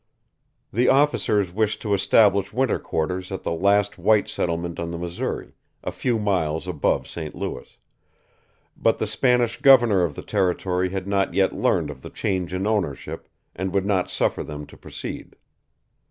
[0.73, 5.53] The officers wished to establish winter quarters at the last white settlement on the Missouri,
[5.83, 7.35] a few miles above St.
[7.35, 7.77] Louis;
[8.75, 12.65] but the Spanish governor of the territory had not yet learned of the change in
[12.65, 15.35] ownership, and would not suffer them to proceed.